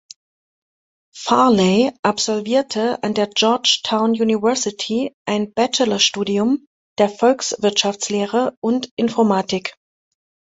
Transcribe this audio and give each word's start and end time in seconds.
Farley 1.13 1.91
absolvierte 2.01 3.03
an 3.03 3.13
der 3.13 3.27
Georgetown 3.27 4.13
University 4.19 5.15
ein 5.27 5.53
Bachelorstudium 5.53 6.65
der 6.97 7.07
Volkswirtschaftslehre 7.07 8.57
und 8.61 8.89
Informatik. 8.95 9.75